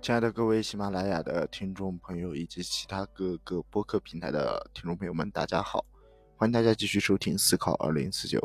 [0.00, 5.84] 亲爱的各位喜马拉雅的听众朋友，以及其他各个播客平台的听众朋友们，大家好！
[6.36, 8.38] 欢迎大家继续收听《思考二零四九》。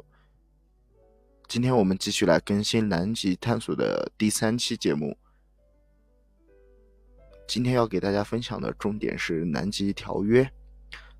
[1.47, 5.15] 今天我们继续来更新南极探索的第三期节目。
[7.47, 10.51] 今天要给大家分享的重点是南极条约。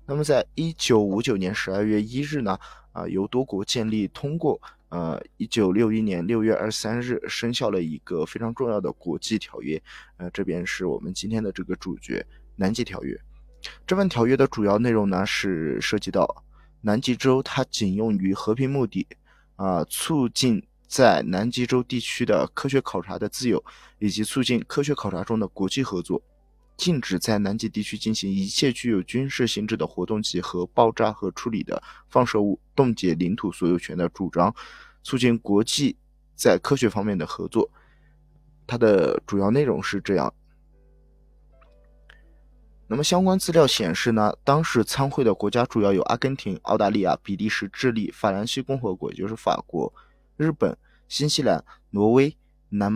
[0.04, 2.58] 那么，在一九五九年十二月一日呢，
[2.92, 4.60] 啊，由多国建立通过。
[4.90, 9.82] 呃，一九六一年六月二十三日生效了一个非常重要的国际条约，
[10.18, 13.18] 呃，这边是我们今天的这个主角——南极条约。
[13.86, 16.44] 这份条约的主要内容呢，是涉及到
[16.82, 19.06] 南极洲它仅用于和平目的，
[19.56, 23.64] 啊，促进在南极洲地区的科学考察的自由，
[23.98, 26.22] 以及促进科学考察中的国际合作。
[26.76, 34.54] 禁止在南极地区进行一切具有军事性质的活动及核爆炸和处理的放射物，冻结领土所有权的主张，
[35.02, 35.96] 促进国际
[36.34, 37.70] 在科学方面的合作。
[38.66, 40.32] 它的主要内容是这样。
[42.86, 49.92] 那么相关资料显示呢，当时参会的国家主要有阿根廷、澳大利亚、比利时、智利、法兰西共和国（也就是法国）、
[50.36, 50.76] 日本、
[51.08, 52.36] 新西兰、挪威、
[52.68, 52.92] 南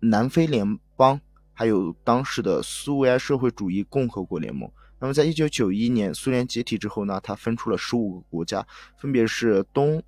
[0.00, 1.20] 南非联邦。
[1.58, 4.70] 还有当时的苏维埃社会主义共和国联盟。
[4.98, 8.66] 那么，在一九九一年苏联解体之后呢，它分出了十五个国家，
[8.98, 10.02] 分别是东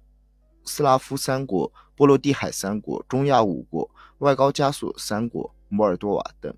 [0.64, 6.54] 斯拉夫三国、波罗的海三国、中亚五国、外高加索三国、摩尔多瓦等。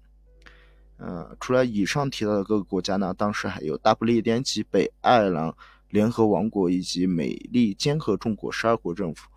[0.96, 5.54] 呃，除了以上提到的各个国家呢，当时还有大不列颠及北爱尔兰
[5.88, 9.28] 联合王国以及美利坚合众国十二国政府。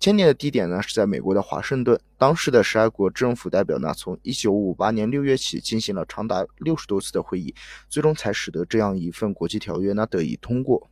[0.00, 2.00] 签订的地点呢是在美国的华盛顿。
[2.16, 7.52] 当时的十二国政府代表呢，从一九五八年六月起进行了长达六十多次的会议，
[7.88, 10.88] 最终才使得这样一份国际条约呢得以通过。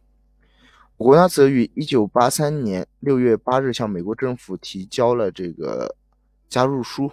[0.96, 5.94] 我国呢则于一九八三年六月八日向美国政府提交了这个
[6.48, 7.12] 加入书，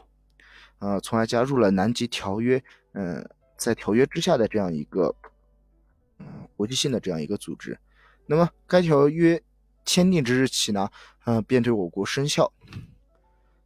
[0.80, 2.64] 呃，从而加入了南极条约。
[2.94, 5.16] 嗯，在条约之下的这样一个
[6.18, 7.78] 嗯国际性的这样一个组织。
[8.26, 9.40] 那么该条约。
[9.86, 10.90] 签订之日起呢，
[11.26, 12.52] 嗯，便对我国生效。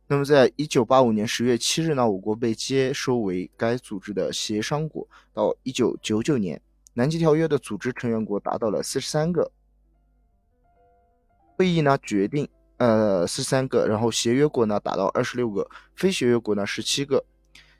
[0.09, 5.05] 那么，在一九八五年十月七日呢，我国被接收为该组织的协商国。
[5.33, 6.61] 到一九九九年，
[6.93, 9.51] 南极条约的组织成员国达到了四十三个。
[11.57, 12.47] 会议呢决定，
[12.77, 17.25] 呃，四十三个，然后协约国呢达到二十六个，非协约国呢十七个。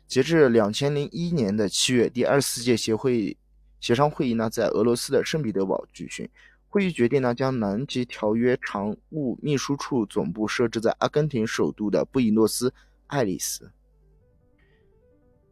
[0.06, 3.38] 截至两千零一年的七月，第二十四届协会
[3.80, 6.28] 协商会议呢在俄罗斯的圣彼得堡举行。
[6.70, 12.74] 会议决定呢，将南极条约常务秘书处总部设置在阿根廷首都的布宜诺斯
[13.08, 13.72] 艾利斯。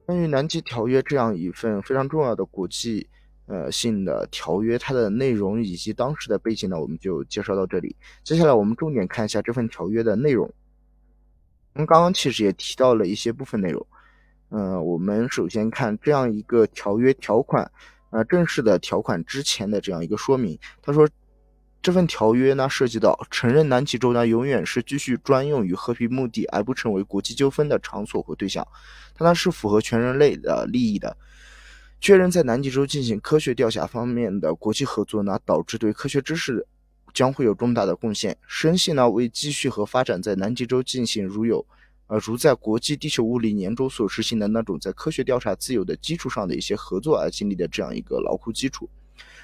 [0.05, 3.07] 关于南极条约这样一份非常重要的国际
[3.47, 7.95] 呃性的条约，它的内容以及当时的背景呢，我们就介绍到这里。
[8.23, 10.45] 接下来我们重点看一下这份条约的内容。
[11.73, 13.87] 我们刚刚其实也提到了一些部分内容。
[14.49, 17.71] 嗯，我们首先看这样一个条约条款。
[18.15, 21.05] 呃，正式的条款之前的这样一个说明，他说，
[21.81, 28.65] 这份条约呢涉及到承认南极洲呢永远是继续专用于和平目的，而不成为国际纠纷的场所和对象，
[29.15, 31.17] 它呢是符合全人类的利益的。
[31.99, 36.65] 确认在南极洲进行科学调查方面的国际合作呢，导致对科学知识
[37.13, 38.37] 将会有重大的贡献。
[38.47, 41.65] 深信呢为继续和发展在南极洲进行如有。
[42.07, 48.89] 呃，如在国际地球物理年中所实行的那种在科学调查自由的基础上的一些合作而建立的这样一个牢固基础，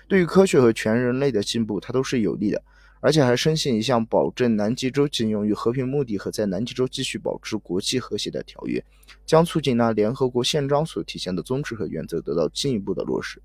[0.07, 2.63] 对于科学和全人类的进步，它都是有利的。
[3.03, 8.85] 而且还深信一项保证南极洲仅用于和平目的和在南极洲继续保持国际和谐的条约，
[9.25, 13.41] 将促进呢联合国宪章所体现的宗旨和原则得到进一步的落实。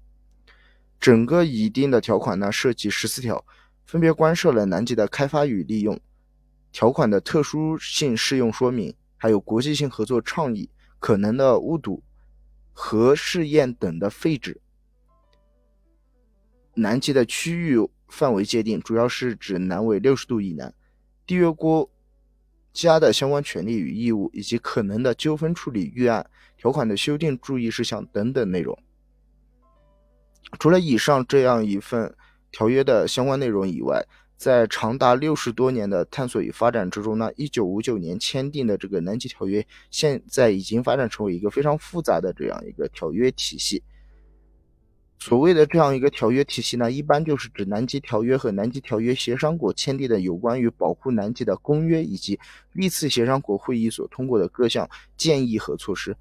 [1.00, 3.42] 整个拟定的条款呢涉及十四条，
[3.86, 5.98] 分别关涉了南极的开发与利用，
[6.70, 8.94] 条款的特殊性适用说明。
[9.16, 12.02] 还有国际性合作倡议、可能的误堵、
[12.72, 14.60] 核试验等的废止。
[16.74, 17.78] 南极的区域
[18.08, 20.74] 范围界定主要是指南纬六十度以南，
[21.26, 21.90] 缔约国
[22.72, 26.28] 家的相关权利与义务，以及可能的纠纷处理预案、
[26.58, 28.78] 条款的修订注意事项等等内容。
[30.58, 32.14] 除了以上这样一份
[32.52, 43.82] 条约的相关内容以外，在长达六十多年的探索与发展之中呢，一九五九年签订的这个南极条约，现在已经发展成为一个非常复杂的这样一个条约体系。
[45.18, 52.38] 所谓的这样一个条约体系呢，一般就是指南极条约和南极条约协商国签订的有关于保护南极的公约，以及
[52.74, 54.86] 历次协商国会议所通过的各项
[55.16, 56.14] 建议和措施。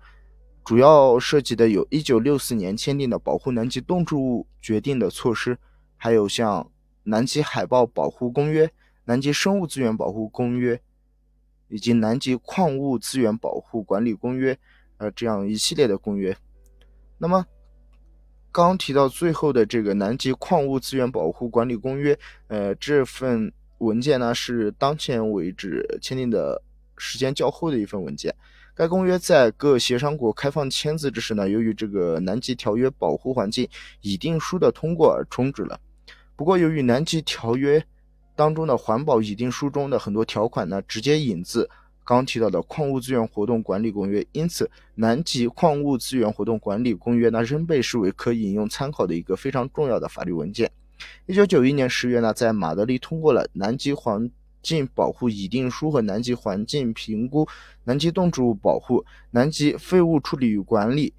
[0.64, 5.58] 主要涉及的有一九六四年签订的保护南极动植物决定的措施，
[5.98, 6.72] 还有像。
[7.06, 8.70] 南极海豹保护公约、
[9.06, 10.80] 南极生物资源保护公约
[11.70, 14.58] 以及南极矿物资源保护管理公约，
[14.98, 16.36] 呃这样一系列的公约。
[17.18, 17.46] 那么
[18.52, 22.14] 刚提到最后的这个《南极矿物资源保护管理公约》，
[22.48, 26.62] 呃，这份文件呢是当前为止签订的
[26.98, 28.34] 时间较后的一份文件。
[28.74, 33.68] 该公约在各协商国开放签字之时呢，由于这个《南极条约保护环境
[34.02, 35.80] 议定书》的通过而终止了。
[36.36, 37.80] 不过，由于《南极条约》
[38.36, 41.70] 当中的环保议定书中的很多条款呢，直接引自。
[42.08, 50.70] 刚提到的矿物资源活动管理公约，因此南极矿物资源活动管理公约呢，仍被视为可引用参考的一个非常重要的法律文件。
[51.26, 54.30] 一九九一年十月呢，在马德里通过了《南极环
[54.62, 57.44] 境保护议定书》和《南极环境评估》、
[57.86, 59.00] 《南极动植物保护》、
[59.32, 61.10] 《南极废物处理与管理》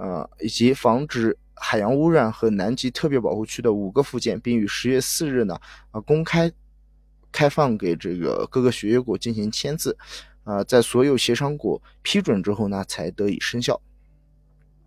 [0.00, 5.54] 呃以及防止海洋污染和南极特别保护区的五个附件，并于十月四日呢
[5.90, 6.50] 啊公开
[7.30, 9.96] 开放给这个各个协约国进行签字。
[10.42, 13.80] 啊，在所有协商国批准之后呢，才得以生效。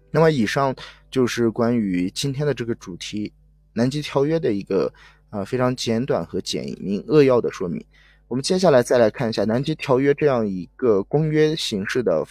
[0.10, 0.76] 那么，以上
[1.12, 3.30] 就是关于今天的这个主题
[3.74, 4.92] 《南极条约》的一个
[5.30, 7.86] 啊非常简短和简明扼要的说明。
[8.28, 12.26] 我们接下来再来看一下《南极条约》这样一个公约形式的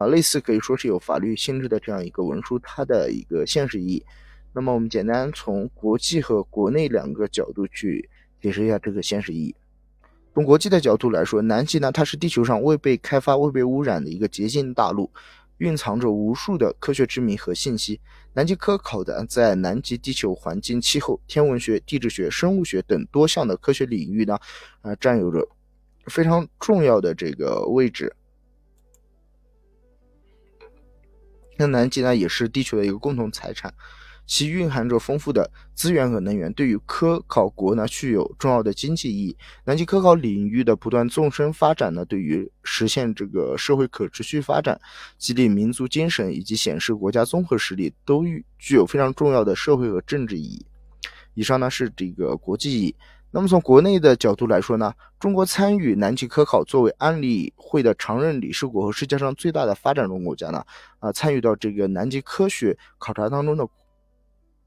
[0.00, 4.02] 啊，类似可以说是有法律性质的这样一个文书，它的一个现实意义。
[4.54, 8.08] 那么，我们简单从国际和国内两个角度去
[8.40, 9.54] 解释一下这个现实意义。
[10.32, 15.10] 从国际的角度来说，南极呢，它是地球上未被开发、未被污染的一个洁净大陆，
[15.58, 18.00] 蕴藏着无数的科学之谜和信息。
[18.32, 24.38] 南极科考的在南极地球环境、气候、天文学、地质学、生物学等多项的科学领域呢，
[24.80, 25.46] 啊，占有着
[26.06, 28.16] 非常重要的这个位置。
[31.60, 33.70] 那南极呢，也是地球的一个共同财产。
[34.26, 39.36] 其蕴含着丰富的资源和能源，对于科考国呢具有重要的经济意义。
[39.66, 44.80] 南极科考领域的不断纵深发展呢，对于实现这个社会可持续发展、
[45.18, 48.24] 激励民族精神以及显示国家综合实力，都
[48.58, 50.64] 具有非常重要的社会和政治意义。
[51.34, 52.96] 以上呢是这个国际意义。
[53.30, 60.64] 那么从国内的角度来说呢，中国参与南极科考，作为安理会的常任理事国和世界上最大的发展中国家呢，
[60.98, 63.66] 啊，参与到这个南极科学考察当中的。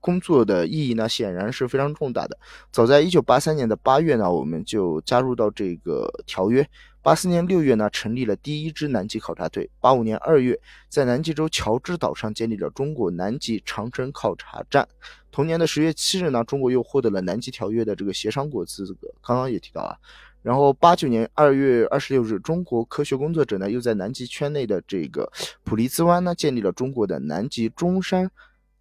[0.05, 2.37] 工作的意义呢，显然是非常重大的。
[2.73, 6.69] 早在一九八三年的八月呢，我们就加入到这个条约。
[7.03, 9.69] 八四年六月呢，成立了第一支南极考察队。
[9.81, 10.57] 八五年二月，
[10.87, 14.87] 在南极洲乔治岛上建立了中国南极长城考察站。
[15.29, 19.13] 同年的十月七日呢，中国又获得了南极条约的这个协商国资格。
[19.21, 19.97] 刚刚也提到啊。
[20.41, 25.29] 然后八九年二月二十六日，中国科学工作者呢，又在南极圈内的这个
[25.65, 28.31] 普利兹湾呢，建立了中国的南极中山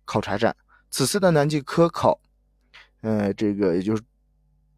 [0.05, 0.55] 考察站。
[0.91, 2.21] 此次的南极科考，
[3.01, 4.03] 呃，这个也就是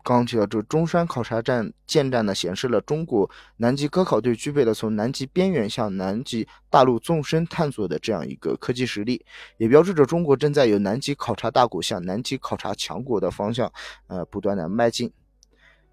[0.05, 9.25] 刚提到这中山考察站建站呢，显示了中国南极科考队具备了从南极边缘向南极大陆纵深探索的这样一个科技实力，
[9.57, 13.73] 也标志着中国正在由南极考察大国向南极考察强国的方向，
[14.07, 15.11] 呃，不断的迈进。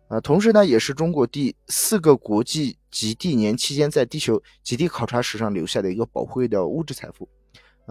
[0.09, 7.29] 呃，同时呢，也是中国第四个国际极地年期间在地球极地考察史上留下的一个宝贵的物质财富。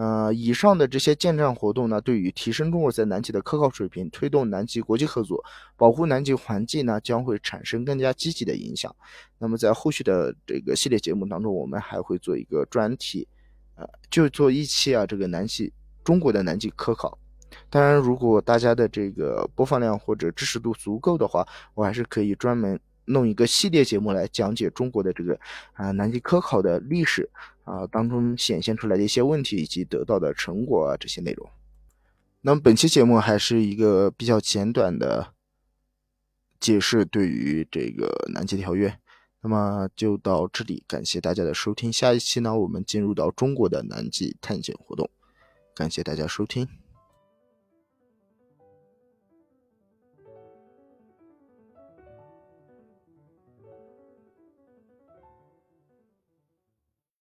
[0.01, 5.43] 呃，以上的这些建站活动呢，对于提升中国在南极的科考水平、推动南极国际合作、
[5.77, 8.95] 保护南极环境呢，将会产生更加积极的影响。
[9.37, 13.27] 那么在后续的这个系列节目当中，我们还会做一个专题，
[13.75, 15.71] 呃，就做一期啊，这个南极
[16.03, 17.15] 中国的南极科考。
[17.69, 22.79] 当然，如果大家的这个播放量或者支持度足够的话，我还是可以专门
[23.11, 25.39] 弄一个系列节目来讲解中国的这个
[25.73, 27.29] 啊南极科考的历史。
[27.63, 31.47] 啊，当中显现出来的一些问题以及得到的成果啊，这些内容。
[32.41, 35.33] 那么本期节目还是一个比较简短的
[36.59, 38.99] 解释，对于这个南极条约，
[39.41, 41.93] 那么就到这里，感谢大家的收听。
[41.93, 45.09] 下一期呢，我们进入到中国的南极探险活动，
[45.75, 46.67] 感谢大家收听。